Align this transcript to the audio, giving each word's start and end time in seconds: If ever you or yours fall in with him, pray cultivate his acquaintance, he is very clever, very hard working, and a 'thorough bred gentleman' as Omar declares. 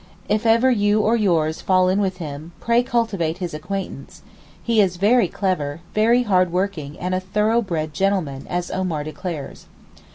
If 0.27 0.47
ever 0.47 0.71
you 0.71 1.01
or 1.01 1.15
yours 1.15 1.61
fall 1.61 1.87
in 1.87 2.01
with 2.01 2.17
him, 2.17 2.53
pray 2.59 2.81
cultivate 2.81 3.37
his 3.37 3.53
acquaintance, 3.53 4.23
he 4.63 4.81
is 4.81 4.97
very 4.97 5.27
clever, 5.27 5.81
very 5.93 6.23
hard 6.23 6.51
working, 6.51 6.97
and 6.97 7.13
a 7.13 7.19
'thorough 7.19 7.61
bred 7.61 7.93
gentleman' 7.93 8.47
as 8.47 8.71
Omar 8.71 9.03
declares. 9.03 9.67